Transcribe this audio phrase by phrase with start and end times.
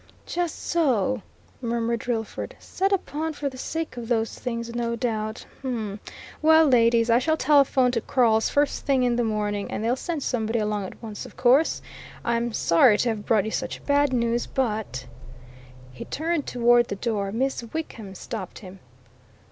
[0.25, 1.21] "Just so!"
[1.61, 2.55] murmured Drillford.
[2.57, 5.45] "Set upon for the sake of those things, no doubt.
[6.41, 10.23] Well, ladies, I shall telephone to Crawle's first thing in the morning, and they'll send
[10.23, 11.83] somebody along at once, of course.
[12.25, 15.05] I'm sorry to have brought you such bad news, but"
[15.93, 18.79] He turned toward the door; Miss Wickham stopped him.